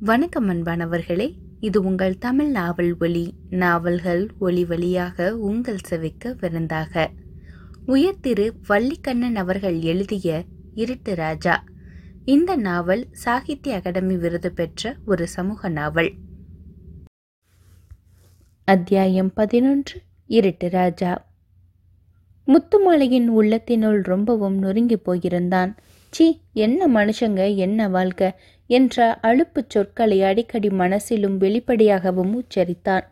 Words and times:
வணக்கம் 0.00 0.48
அன்பானவர்களே 0.48 1.32
இது 1.60 1.82
உங்கள் 1.82 2.18
தமிழ் 2.18 2.50
நாவல் 2.50 2.96
ஒளி 3.00 3.34
நாவல்கள் 3.50 4.28
ஒளி 4.38 4.64
வழியாக 4.64 5.36
உங்கள் 5.36 5.76
செவிக்க 5.90 6.34
விருந்தாக. 6.40 7.10
உயர்திரு 7.86 8.50
வள்ளிக்கண்ணன் 8.68 9.34
அவர்கள் 9.34 9.80
எழுதிய 9.80 10.44
இருட்டு 10.74 11.14
ராஜா. 11.14 11.64
இந்த 12.24 12.56
நாவல் 12.56 13.06
சாகித்ய 13.12 13.74
அகாடமி 13.74 14.16
விருது 14.16 14.52
பெற்ற 14.52 14.96
ஒரு 15.06 15.28
சமூக 15.28 15.68
நாவல். 15.68 16.12
அத்தியாயம் 18.64 19.32
பதினொன்று 19.32 20.00
இருட்டு 20.26 20.68
ராஜா. 20.68 21.26
முத்துமாலையின் 22.46 23.28
உள்ளத்தினுள் 23.40 24.02
ரொம்பவும் 24.02 24.58
நொறுங்கி 24.58 24.96
போயிருந்தான். 24.96 25.76
சி 26.10 26.40
என்ன 26.52 27.04
மனுஷங்க 27.04 27.56
என்ன 27.56 27.88
வாழ்க்கை? 27.88 28.34
என்ற 28.68 29.18
அழுப்புச் 29.22 29.70
சொற்களை 29.70 30.22
அடிக்கடி 30.22 30.68
மனசிலும் 30.68 31.36
வெளிப்படையாகவும் 31.36 32.32
உச்சரித்தான். 32.40 33.06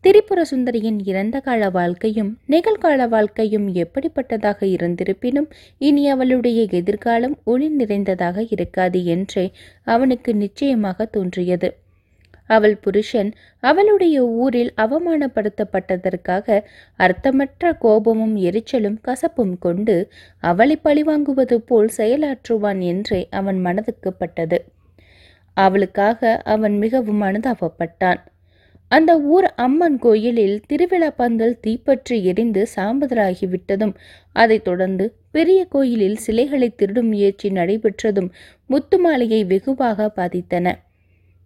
திரிபுர 0.00 0.44
சுந்தரியின் 0.50 0.98
இறந்த 1.04 1.40
கால 1.40 1.70
வாழ்க்கையும் 1.70 2.38
நிகழ்கால 2.48 3.08
வாழ்க்கையும் 3.08 3.74
எப்படிப்பட்டதாக 3.74 4.62
இருந்திருப்பினும் 4.66 5.48
இனி 5.78 6.08
அவளுடைய 6.08 6.66
எதிர்காலம் 6.70 7.38
ஒளி 7.44 7.68
நிறைந்ததாக 7.68 8.46
இருக்காது 8.50 9.04
என்றே 9.04 9.52
அவனுக்கு 9.84 10.34
நிச்சயமாக 10.34 11.04
தோன்றியது. 11.06 11.70
அவள் 12.46 12.76
புருஷன் 12.76 13.30
அவளுடைய 13.60 14.16
ஊரில் 14.24 14.72
அவமானப்படுத்தப்பட்டதற்காக 14.76 16.58
அர்த்தமற்ற 16.98 17.72
கோபமும் 17.78 18.36
எரிச்சலும் 18.36 18.98
கசப்பும் 19.04 19.56
கொண்டு 19.58 19.96
அவளை 20.42 20.76
பழிவாங்குவது 20.84 21.56
போல் 21.56 21.90
செயலாற்றுவான் 21.96 22.82
என்றே 22.82 23.28
அவன் 23.30 23.60
மனதுக்கு 23.60 24.12
பட்டது. 24.12 24.58
அவளுக்காக 25.56 26.40
அவன் 26.44 26.74
மிகவும் 26.78 27.22
அனுதாபப்பட்டான். 27.22 28.20
அந்த 28.90 29.12
ஊர் 29.20 29.46
அம்மன் 29.56 29.98
கோயிலில் 29.98 30.56
திருவிழா 30.66 31.10
பந்தல் 31.10 31.60
தீப்பற்றி 31.60 32.16
எரிந்து 32.24 32.62
சாம்பதராகிவிட்டதும் 32.76 33.94
அதைத் 34.32 34.64
தொடர்ந்து 34.64 35.04
பெரிய 35.30 35.60
கோயிலில் 35.64 36.16
சிலைகளை 36.16 36.68
திருடும் 36.74 37.08
முயற்சி 37.08 37.48
நடைபெற்றதும் 37.50 38.28
முத்துமாலையை 38.70 39.40
வெகுவாக 39.46 40.08
பாதித்தன. 40.16 40.66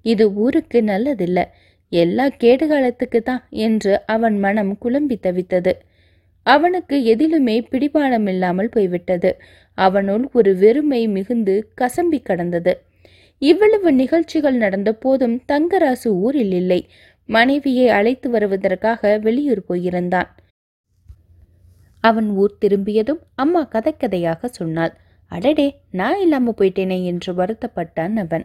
இது 0.05 0.25
ஊருக்கு 0.35 0.79
நல்லதில்லை 0.83 1.45
எல்லா 1.93 2.27
கேடுகாலத்துக்கு 2.43 3.21
தான் 3.23 3.43
என்று 3.51 3.93
அவன் 4.07 4.37
மனம் 4.39 4.79
குழம்பி 4.85 5.17
தவித்தது. 5.21 5.73
அவனுக்கு 6.47 6.97
எதிலுமே 7.15 7.57
பிடிபாடம் 7.71 8.29
இல்லாமல் 8.29 8.69
போய்விட்டது. 8.69 9.31
அவனுள் 9.79 10.25
ஒரு 10.33 10.51
வெறுமை 10.57 11.03
மிகுந்து 11.09 11.55
கசம்பி 11.81 12.21
கடந்தது. 12.23 12.73
இவ்வளவு 13.43 13.93
நிகழ்ச்சிகள் 13.93 14.55
நடந்த 14.55 14.93
போதும் 14.95 15.43
தங்கராசு 15.53 16.07
ஊரில் 16.07 16.53
இல்லை. 16.53 16.89
மனைவியை 17.25 17.89
அழைத்து 17.89 18.31
வருவதற்காக 18.31 19.19
வெளியூர் 19.19 19.63
போயிருந்தான். 19.69 20.29
அவன் 22.01 22.29
ஊர் 22.31 22.59
திரும்பியதும் 22.59 23.21
அம்மா 23.35 23.63
கதை 23.65 23.97
கதையாக 23.97 24.49
சொன்னாள். 24.49 24.93
அடடே 25.29 25.67
நான் 25.91 26.21
இல்லாம 26.21 26.55
போயிட்டேனே 26.59 27.05
என்று 27.05 27.33
வருத்தப்பட்டான் 27.35 28.17
அவன். 28.17 28.45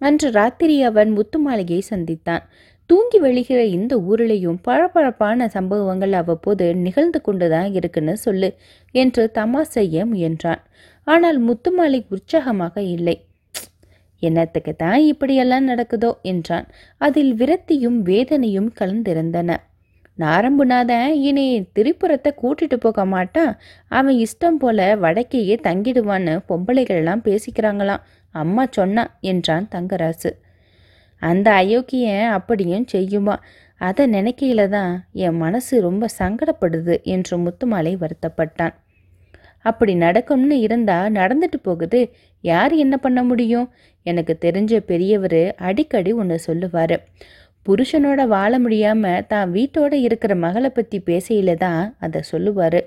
அன்று 0.00 0.30
ராத்திரி 0.30 0.82
அவன் 0.82 1.10
முத்துமாலையை 1.16 1.80
சந்தித்தான். 1.90 2.42
தூங்கி 2.86 3.18
வெளிகிற 3.20 3.60
இந்த 3.64 3.98
ஊரிலையும் 4.00 4.60
பளபளப்பான 4.62 5.48
சம்பவங்கள் 5.48 6.12
அவ்வப்போது 6.12 6.74
நிகழ்ந்து 6.74 7.20
கொண்டுதான் 7.20 7.72
இருக்குன்னு 7.72 8.12
சொல்லு 8.12 8.50
என்று 8.94 9.30
தமா 9.34 9.60
செய்ய 9.60 10.06
முயன்றான். 10.06 10.62
ஆனால் 11.06 11.38
முத்துமாலை 11.46 12.06
உற்சாகமாக 12.10 12.82
இல்லை. 12.82 13.16
என்னத்துக்கு 14.22 14.76
தான் 14.76 15.00
இப்படியெல்லாம் 15.02 15.68
நடக்குதோ 15.68 16.10
என்றான். 16.22 16.66
அதில் 17.00 17.32
விரக்தியும் 17.34 17.98
வேதனையும் 18.02 18.70
கலந்திருந்தன. 18.80 19.56
நாரம்புநாதன் 20.18 21.10
இனி 21.20 21.44
திரிபுரத்தை 21.74 22.30
கூட்டிட்டு 22.42 22.76
போக 22.76 23.04
மாட்டான். 23.04 23.52
அவன் 23.88 24.16
இஷ்டம் 24.18 24.58
போல 24.58 24.96
வடக்கேயே 24.96 25.56
தங்கிடுவான்னு 25.62 26.34
பொம்பளைகள்லாம் 26.48 27.24
பேசிக்கிறாங்களாம். 27.24 28.04
அம்மா 28.34 28.64
சொன்னா 28.70 29.04
என்றான் 29.20 29.68
தங்கராசு. 29.74 30.30
அந்த 31.22 31.48
அயோக்கியன் 31.52 32.26
அப்படியும் 32.30 32.90
செய்யுமா? 32.92 33.36
அதை 33.80 34.04
நினைக்கையில 34.12 34.68
தான் 34.68 34.92
என் 35.12 35.36
மனசு 35.36 35.80
ரொம்ப 35.80 36.06
சங்கடப்படுது 36.18 37.02
என்று 37.02 37.34
முத்துமாலை 37.38 37.92
வருத்தப்பட்டான். 38.00 38.74
அப்படி 39.64 39.94
நடக்கும்னு 39.94 40.56
இருந்தா 40.60 41.08
நடந்துட்டு 41.08 41.58
போகுது. 41.62 42.00
யார் 42.44 42.72
என்ன 42.74 42.96
பண்ண 42.96 43.20
முடியும்? 43.22 43.66
எனக்கு 44.10 44.34
தெரிஞ்ச 44.44 44.80
பெரியவர் 44.90 45.40
அடிக்கடி 45.68 46.12
ஒன்று 46.22 46.36
சொல்லுவார். 46.48 46.96
புருஷனோட 47.66 48.20
வாழ 48.34 48.52
முடியாமல் 48.64 49.26
தான் 49.32 49.50
வீட்டோட 49.56 49.92
இருக்கிற 50.06 50.32
மகளை 50.44 50.70
பற்றி 50.76 50.98
பேசையில் 51.08 51.60
தான் 51.64 51.82
அதை 52.04 52.20
சொல்லுவார். 52.32 52.80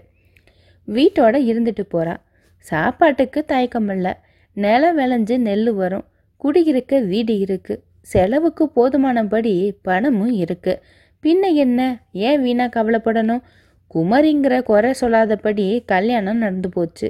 வீட்டோட 0.88 1.36
இருந்துட்டு 1.50 1.84
போகிறான் 1.94 2.22
சாப்பாட்டுக்கு 2.66 3.40
தயக்கம் 3.52 3.90
இல்லை. 3.96 4.14
நிலம் 4.58 4.98
விளைஞ்சு 5.00 5.36
நெல் 5.48 5.72
வரும். 5.82 6.06
குடியிருக்க 6.42 7.00
வீடு 7.12 7.34
இருக்குது 7.46 7.82
செலவுக்கு 8.12 8.64
போதுமானபடி 8.78 9.54
பணமும் 9.88 10.36
இருக்குது 10.44 10.82
பின்ன 11.24 11.44
என்ன? 11.64 11.80
ஏன் 12.28 12.40
வீணாக 12.44 12.72
கவலைப்படணும்? 12.76 13.44
குமரிங்கிற 13.94 14.56
குறை 14.70 14.92
சொல்லாதபடி 15.02 15.66
கல்யாணம் 15.92 16.42
நடந்து 16.44 16.70
போச்சு. 16.76 17.08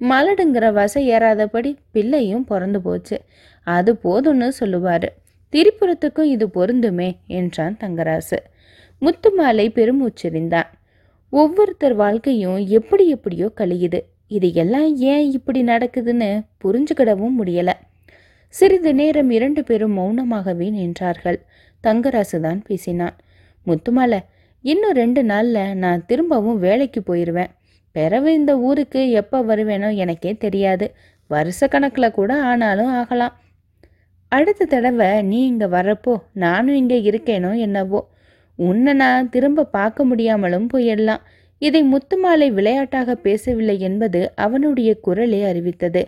மலடுங்கிற 0.00 0.72
வசை 0.72 1.10
ஏறாதபடி 1.10 1.76
பிள்ளையும் 1.90 2.44
பிறந்து 2.44 2.80
போச்சு. 2.82 3.20
அது 3.62 3.98
போதும்னு 4.04 4.48
சொல்லுவார். 4.48 5.08
திரிபுரத்துக்கும் 5.52 6.30
இது 6.34 6.46
பொருந்துமே 6.46 7.16
என்றான் 7.26 7.76
தங்கராசு. 7.80 8.38
முத்துமாலை 9.00 9.66
பெருமூச்செறிந்தான். 9.74 10.68
ஒவ்வொருத்தர் 11.30 11.94
வாழ்க்கையும் 11.94 12.66
எப்படி 12.66 13.08
எப்படியோ 13.08 13.50
கழியுது. 13.56 14.00
இது 14.26 14.54
எல்லாம் 14.54 14.96
ஏன் 14.96 15.30
இப்படி 15.30 15.62
நடக்குதுன்னு 15.62 16.44
புரிஞ்சுக்கிடவும் 16.64 17.36
முடியல. 17.38 17.70
சிறிது 18.48 18.94
நேரம் 18.94 19.30
இரண்டு 19.30 19.64
பேரும் 19.64 19.98
மௌனமாகவே 19.98 20.68
நின்றார்கள். 20.78 21.38
தங்கராசு 21.84 22.40
தான் 22.40 22.62
பேசினான். 22.62 23.16
முத்துமாலை 23.66 24.18
இன்னும் 24.62 24.92
ரெண்டு 24.92 25.24
நாளில் 25.24 25.74
நான் 25.74 26.06
திரும்பவும் 26.06 26.58
வேலைக்கு 26.58 27.02
போயிடுவேன் 27.06 27.50
பிறவு 27.96 28.30
இந்த 28.34 28.52
ஊருக்கு 28.58 29.00
எப்போ 29.20 29.38
வருவேனோ 29.42 29.90
எனக்கே 29.96 30.32
தெரியாது. 30.36 30.86
வருஷ 31.30 31.60
கணக்கில் 31.66 32.16
கூட 32.18 32.32
ஆனாலும் 32.42 32.92
ஆகலாம். 33.00 33.34
அடுத்த 34.32 34.64
தடவை 34.64 35.08
நீ 35.22 35.38
இங்கே 35.46 35.66
வரப்போ 35.66 36.14
நானும் 36.44 36.74
இங்கே 36.74 36.98
இருக்கேனோ 37.10 37.50
என்னவோ. 37.58 38.00
உன்னை 38.58 38.92
நான் 38.92 39.28
திரும்ப 39.28 39.64
பார்க்க 39.76 40.04
முடியாமலும் 40.04 40.68
போயிடலாம். 40.72 41.22
இதை 41.62 41.80
முத்துமாலை 41.92 42.48
விளையாட்டாக 42.52 43.14
பேசவில்லை 43.26 43.76
என்பது 43.80 44.20
அவனுடைய 44.34 44.90
குரலே 45.00 45.40
அறிவித்தது. 45.42 46.02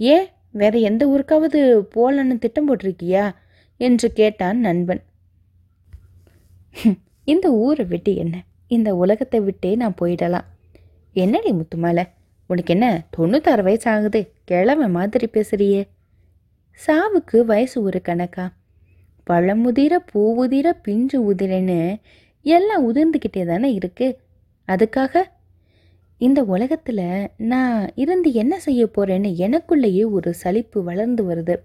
ஏன் 0.00 0.26
வேற 0.60 0.74
எந்த 0.90 1.02
ஊருக்காவது 1.06 1.58
போலன்னு 1.94 2.36
திட்டம் 2.38 2.68
போட்டிருக்கியா? 2.68 3.24
என்று 3.80 4.08
கேட்டான் 4.12 4.58
நண்பன். 4.58 5.02
இந்த 7.24 7.46
ஊரை 7.64 7.84
விட்டு 7.84 8.12
என்ன? 8.14 8.36
இந்த 8.76 8.90
உலகத்தை 8.94 9.40
விட்டே 9.40 9.70
நான் 9.74 10.00
போயிடலாம். 10.00 10.46
என்னடி 11.12 11.52
முத்துமாலை? 11.52 12.04
உனக்கு 12.46 12.72
என்ன 12.72 13.06
தொண்ணூத்தாறு 13.16 13.62
வயசு 13.62 13.90
ஆகுது 13.90 14.32
கிழமை 14.44 14.88
மாதிரி 14.88 15.28
பேசுறியே. 15.32 15.88
சாவுக்கு 16.86 17.44
வயசு 17.44 17.82
ஒரு 17.82 18.00
கணக்கா? 18.08 18.52
பழமுதிர 19.30 19.98
உதிர 20.14 20.70
பிஞ்சு 20.82 21.32
உதிரன்னு 21.32 22.00
எல்லாம் 22.42 22.94
உதிர்ந்துக்கிட்டே 22.94 23.46
தானே 23.46 23.72
இருக்கு. 23.72 24.18
அதுக்காக 24.68 25.22
இந்த 26.18 26.44
உலகத்தில் 26.44 27.30
நான் 27.36 27.88
இருந்து 27.94 28.32
என்ன 28.32 28.58
செய்ய 28.58 28.86
போகிறேன்னு 28.86 29.30
எனக்குள்ளேயே 29.46 30.10
ஒரு 30.10 30.34
சலிப்பு 30.34 30.82
வளர்ந்து 30.82 31.24
வருது. 31.24 31.56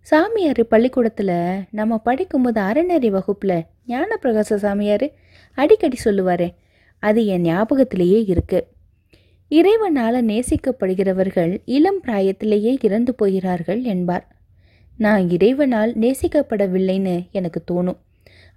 சாமியார் 0.00 0.68
பள்ளிக்கூடத்தில் 0.68 1.62
நம்ம 1.70 1.98
படிக்கும்போது 1.98 2.60
அறநெறி 2.60 3.10
வகுப்பில் 3.10 3.64
ஞானப்பிரகாச 3.86 4.54
சாமியார் 4.54 5.10
அடிக்கடி 5.54 5.96
சொல்லுவார் 5.96 6.46
அது 7.02 7.26
என் 7.26 7.42
ஞாபகத்திலேயே 7.42 8.24
இருக்கு. 8.24 8.60
இறைவனால் 9.50 10.24
நேசிக்கப்படுகிறவர்கள் 10.24 11.52
இளம் 11.64 12.00
பிராயத்திலேயே 12.06 12.72
இறந்து 12.82 13.14
போகிறார்கள் 13.14 13.82
என்பார். 13.82 14.26
நான் 14.98 15.30
இறைவனால் 15.30 15.92
நேசிக்கப்படவில்லைன்னு 15.94 17.16
எனக்கு 17.32 17.60
தோணும். 17.70 17.98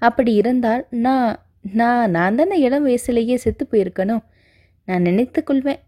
அப்படி 0.01 0.33
இருந்தால் 0.33 0.87
நான் 0.89 1.35
நான் 1.73 2.11
நான் 2.11 2.35
தானே 2.35 2.59
இளம் 2.59 2.85
வயசுலேயே 2.87 3.35
செத்து 3.35 3.67
போயிருக்கணும். 3.71 4.23
நான் 4.87 5.01
நினைத்து 5.01 5.43
கொள்வேன். 5.43 5.81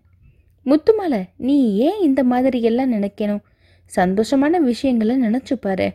முத்துமலை 0.66 1.22
நீ 1.38 1.76
ஏன் 1.78 2.00
இந்த 2.02 2.24
மாதிரி 2.24 2.62
எல்லாம் 2.62 2.94
நினைக்கணும்? 2.94 3.44
சந்தோஷமான 3.92 4.58
விஷயங்களை 4.58 5.16
நினச்சிப்பாரு 5.24 5.88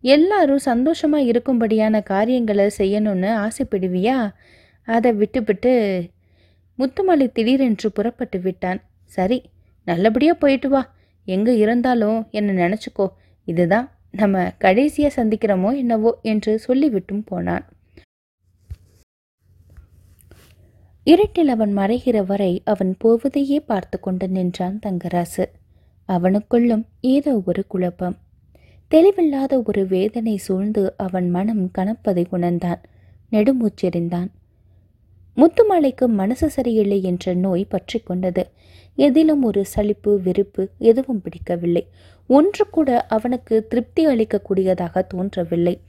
எல்லாரும் 0.00 0.58
சந்தோஷமாக 0.58 1.24
இருக்கும்படியான 1.24 2.02
காரியங்களை 2.02 2.70
செய்யணும்னு 2.78 3.30
ஆசைப்படுவியா? 3.44 4.30
அதை 4.88 5.12
விட்டுவிட்டு 5.12 5.72
முத்துமலை 6.78 7.26
திடீரென்று 7.32 7.92
புறப்பட்டு 7.92 8.38
விட்டான். 8.40 8.80
சரி 9.04 9.38
நல்லபடியாக 9.86 10.38
போயிட்டு 10.38 10.68
வா. 10.68 10.82
எங்கே 11.26 11.52
இருந்தாலும் 11.56 12.18
என்னை 12.30 12.54
நினச்சிக்கோ. 12.54 13.06
இதுதான் 13.48 13.86
நம்ம 14.10 14.42
கடைசியாக 14.58 15.16
சந்திக்கிறோமோ 15.18 15.70
என்னவோ 15.76 16.10
என்று 16.22 16.52
சொல்லிவிட்டும் 16.66 17.24
போனான். 17.24 17.64
இருட்டில் 21.06 21.48
அவன் 21.48 21.72
மறைகிற 21.76 22.18
வரை 22.26 22.52
அவன் 22.64 22.92
போவதையே 23.04 23.58
பார்த்து 23.70 23.96
கொண்டு 24.00 24.26
நின்றான் 24.28 24.78
தங்கராசு. 24.86 25.44
அவனுக்குள்ளும் 26.08 26.84
ஏதோ 27.00 27.32
ஒரு 27.44 27.62
குழப்பம். 27.66 28.16
தெளிவில்லாத 28.90 29.52
ஒரு 29.64 29.82
வேதனை 29.86 30.36
சூழ்ந்து 30.36 30.82
அவன் 30.96 31.28
மனம் 31.30 31.70
கனப்பதை 31.70 32.24
உணர்ந்தான். 32.30 32.80
நெடுமூச்செறிந்தான். 33.32 34.30
முத்துமாலைக்கு 35.36 36.06
மனசு 36.06 36.50
சரியில்லை 36.50 37.02
என்ற 37.02 37.34
நோய் 37.34 37.64
பற்றி 37.64 37.98
கொண்டது. 37.98 38.42
எதிலும் 38.96 39.42
ஒரு 39.42 39.64
சலிப்பு 39.64 40.20
வெறுப்பு 40.20 40.68
எதுவும் 40.78 41.22
பிடிக்கவில்லை. 41.22 41.86
ஒன்று 42.26 42.64
கூட 42.70 43.06
அவனுக்கு 43.06 43.66
திருப்தி 43.66 44.06
அளிக்கக்கூடியதாக 44.06 45.02
தோன்றவில்லை. 45.06 45.80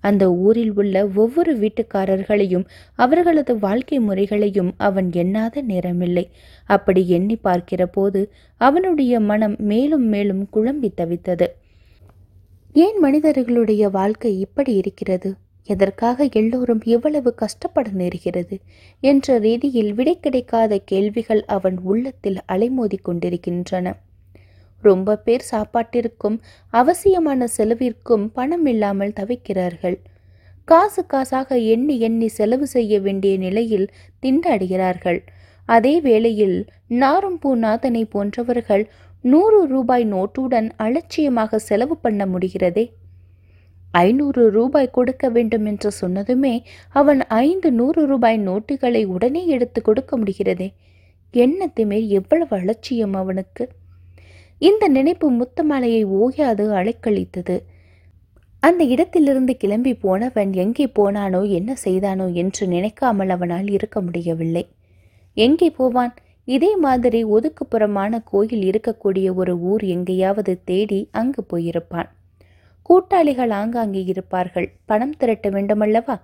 அந்த 0.00 0.24
ஊரில் 0.32 0.72
உள்ள 0.74 1.06
ஒவ்வொரு 1.14 1.52
வீட்டுக்காரர்களையும் 1.58 2.66
அவர்களது 2.94 3.58
வாழ்க்கை 3.58 3.98
முறைகளையும் 3.98 4.74
அவன் 4.76 5.10
எண்ணாத 5.10 5.62
நேரமில்லை. 5.62 6.24
அப்படி 6.64 7.08
எண்ணி 7.08 7.36
பார்க்கிற 7.36 7.86
போது 7.86 8.32
அவனுடைய 8.56 9.20
மனம் 9.20 9.56
மேலும் 9.58 10.06
மேலும் 10.06 10.48
குழம்பி 10.52 10.90
தவித்தது. 10.96 11.46
ஏன் 12.72 12.98
மனிதர்களுடைய 12.98 13.88
வாழ்க்கை 13.88 14.40
இப்படி 14.40 14.74
இருக்கிறது? 14.74 15.30
எதற்காக 15.68 16.28
எல்லோரும் 16.32 16.82
இவ்வளவு 16.84 17.30
கஷ்டப்பட 17.34 17.88
நேர்கிறது? 17.90 18.56
என்ற 19.02 19.38
ரீதியில் 19.38 19.92
விடை 19.94 20.14
கிடைக்காத 20.20 20.78
கேள்விகள் 20.84 21.42
அவன் 21.46 21.78
உள்ளத்தில் 21.82 22.38
அலைமோதி 22.48 22.98
கொண்டிருக்கின்றன. 23.02 23.96
ரொம்ப 24.84 25.16
பேர் 25.16 25.44
சாப்பாட்டிற்கும் 25.50 26.36
அவசியமான 26.72 27.48
செலவிற்கும் 27.56 28.26
பணம் 28.32 28.66
இல்லாமல் 28.66 29.16
தவிக்கிறார்கள். 29.20 29.96
காசு 30.68 31.02
காசாக 31.12 31.50
எண்ணி 31.64 31.94
எண்ணி 31.98 32.28
செலவு 32.28 32.66
செய்ய 32.66 32.94
வேண்டிய 33.00 33.34
நிலையில் 33.38 33.86
திண்டாடுகிறார்கள். 34.22 35.20
அதே 35.68 35.94
வேளையில் 36.00 36.58
நாரும் 36.86 37.38
பூநாதனை 37.44 38.02
போன்றவர்கள் 38.10 38.84
நூறு 39.24 39.60
ரூபாய் 39.66 40.06
நோட்டுடன் 40.12 40.68
அலட்சியமாக 40.76 41.58
செலவு 41.58 41.96
பண்ண 41.96 42.22
முடிகிறதே? 42.26 42.84
ஐநூறு 43.90 44.50
ரூபாய் 44.50 44.90
கொடுக்க 44.90 45.28
வேண்டும் 45.28 45.64
என்று 45.64 45.90
சொன்னதுமே 46.00 46.62
அவன் 46.88 47.26
ஐந்து 47.26 47.72
நூறு 47.72 48.06
ரூபாய் 48.06 48.38
நோட்டுகளை 48.38 49.04
உடனே 49.04 49.46
எடுத்து 49.46 49.82
கொடுக்க 49.82 50.18
முடிகிறதே. 50.18 50.72
எண்ணத்துமே 51.30 52.08
எவ்வளவு 52.08 52.56
அலட்சியம் 52.56 53.12
அவனுக்கு. 53.12 53.68
இந்த 54.58 54.88
நினைப்பு 54.88 55.30
முத்தமலையை 55.30 56.04
ஓயாது 56.04 56.64
அலைக்கழித்தது. 56.72 57.62
அந்த 58.60 58.84
இடத்திலிருந்து 58.84 59.56
கிளம்பி 59.56 59.94
போனவன் 59.94 60.52
எங்கே 60.52 60.86
போனானோ 60.98 61.48
என்ன 61.48 61.74
செய்தானோ 61.74 62.26
என்று 62.26 62.66
நினைக்காமல் 62.66 63.28
அவனால் 63.28 63.68
இருக்க 63.70 64.00
முடியவில்லை. 64.00 64.68
எங்கே 65.34 65.70
போவான்? 65.70 66.14
இதே 66.44 66.76
மாதிரி 66.76 67.24
ஒதுக்குப்புறமான 67.24 68.20
கோயில் 68.24 68.64
இருக்கக்கூடிய 68.70 69.34
ஒரு 69.34 69.58
ஊர் 69.58 69.82
எங்கேயாவது 69.82 70.60
தேடி 70.64 71.08
அங்கு 71.12 71.44
போயிருப்பான். 71.52 72.08
கூட்டாளிகள் 72.88 73.50
ஆங்காங்கே 73.50 74.02
இருப்பார்கள். 74.04 74.68
பணம் 74.84 75.16
திரட்ட 75.16 75.50
வேண்டுமல்லவா? 75.50 76.16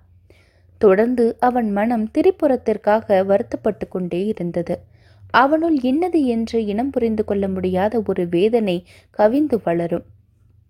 தொடர்ந்து 0.81 1.37
அவன் 1.39 1.71
மனம் 1.71 2.11
திரிபுரத்திற்காக 2.15 3.25
வருத்தப்பட்டு 3.25 3.89
கொண்டே 3.89 4.25
இருந்தது. 4.25 4.75
அவனுள் 5.35 5.77
இன்னது 5.81 6.27
என்று 6.27 6.65
இனம் 6.65 6.91
புரிந்து 6.91 7.25
கொள்ள 7.25 7.49
முடியாத 7.49 8.03
ஒரு 8.07 8.29
வேதனை 8.29 8.77
கவிந்து 9.19 9.57
வளரும். 9.65 10.05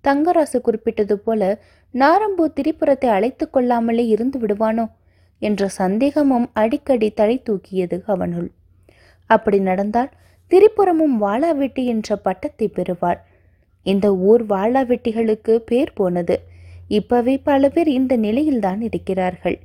தங்கராசு 0.05 0.59
குறிப்பிட்டது 0.61 1.19
போல 1.19 1.43
நாரம்பூ 1.95 2.45
திரிபுரத்தை 2.55 3.09
அழைத்து 3.09 3.51
கொள்ளாமலே 3.51 4.07
இருந்து 4.07 4.39
விடுவானோ? 4.39 4.87
என்ற 5.43 5.69
சந்தேகமும் 5.69 6.47
அடிக்கடி 6.53 7.11
தலை 7.11 7.43
தூக்கியது 7.49 8.03
அவனுள். 8.07 8.49
அப்படி 9.31 9.59
நடந்தால் 9.61 10.11
திரிபுரமும் 10.51 11.15
வாளாவெட்டி 11.21 11.85
என்ற 11.85 12.17
பட்டத்தை 12.17 12.69
பெறுவாள். 12.69 13.21
இந்த 13.85 14.07
ஊர் 14.15 14.43
வாழாவெட்டிகளுக்கு 14.47 15.55
பேர் 15.57 15.93
போனது. 15.93 16.37
இப்பவே 16.89 17.35
பல 17.39 17.69
பேர் 17.69 17.89
இந்த 17.89 18.17
நிலையில்தான் 18.17 18.81
இருக்கிறார்கள். 18.81 19.59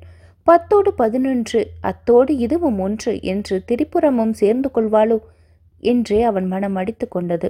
பத்தோடு 0.47 0.93
பதினொன்று 0.93 1.59
அத்தோடு 1.81 2.31
இதுவும் 2.37 2.79
ஒன்று 2.79 3.11
என்று 3.21 3.55
திரிபுரமும் 3.67 4.33
சேர்ந்து 4.33 4.69
கொள்வாளோ 4.75 5.17
என்றே 5.83 6.19
அவன் 6.21 6.47
மனம் 6.47 6.75
அடித்து 6.75 7.07
கொண்டது. 7.07 7.49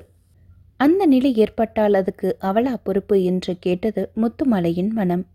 அந்த 0.78 1.06
நிலை 1.06 1.32
ஏற்பட்டால் 1.36 1.94
அதுக்கு 1.94 2.30
அவளா 2.42 2.74
பொறுப்பு 2.84 3.24
என்று 3.24 3.54
கேட்டது 3.60 4.02
முத்துமலையின் 4.16 4.92
மனம். 4.92 5.26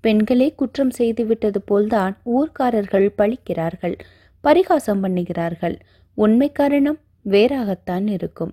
பெண்களே 0.00 0.48
குற்றம் 0.54 0.90
செய்துவிட்டது 0.90 1.60
போல்தான் 1.66 2.14
ஊர்க்காரர்கள் 2.36 3.08
பழிக்கிறார்கள் 3.18 3.96
பரிகாசம் 4.44 5.02
பண்ணுகிறார்கள். 5.04 5.76
உண்மை 6.14 6.48
காரணம் 6.52 6.98
வேறாகத்தான் 7.24 8.06
இருக்கும். 8.08 8.52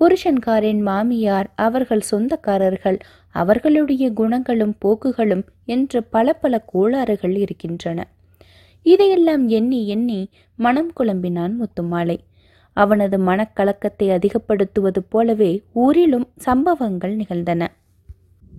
புருஷன்காரின் 0.00 0.80
மாமியார் 0.80 1.52
அவர்கள் 1.54 2.02
சொந்தக்காரர்கள். 2.10 2.98
அவர்களுடைய 3.28 4.12
குணங்களும் 4.12 4.74
போக்குகளும் 4.84 5.44
என்று 5.64 6.04
பல 6.04 6.32
பல 6.32 6.58
கோளாறுகள் 6.58 7.36
இருக்கின்றன. 7.36 8.06
இதையெல்லாம் 8.82 9.48
எண்ணி 9.48 9.88
எண்ணி 9.88 10.30
மனம் 10.56 10.92
குழம்பினான் 11.00 11.54
முத்துமாலை. 11.60 12.16
அவனது 12.72 13.18
மனக்கலக்கத்தை 13.18 14.02
அதிகப்படுத்துவது 14.02 14.98
போலவே 15.08 15.62
ஊரிலும் 15.72 16.28
சம்பவங்கள் 16.36 17.14
நிகழ்ந்தன. 17.14 17.70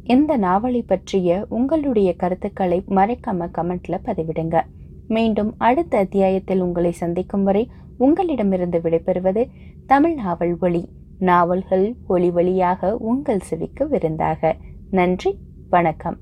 இந்த 0.04 0.38
நாவலை 0.38 0.82
பற்றிய 0.82 1.46
உங்களுடைய 1.50 2.16
கருத்துக்களை 2.16 2.84
மறைக்காம 2.90 3.48
கமெண்ட்ல 3.54 3.98
பதிவிடுங்க. 4.06 4.62
மீண்டும் 5.08 5.56
அடுத்த 5.58 5.98
அத்தியாயத்தில் 5.98 6.60
உங்களை 6.60 6.92
சந்திக்கும் 6.92 7.44
வரை 7.44 7.70
உங்களிடமிருந்து 7.98 8.80
விடைபெறுவது 8.80 9.48
தமிழ் 9.86 10.14
நாவல் 10.14 10.58
ஒளி. 10.60 10.90
நாவல்கள் 11.20 11.96
ஒளி 12.08 12.32
வழியாக 12.32 12.96
உங்கள் 12.96 13.40
செவிக்கு 13.40 13.88
விருந்தாக. 13.88 14.56
நன்றி 14.92 15.40
வணக்கம். 15.70 16.18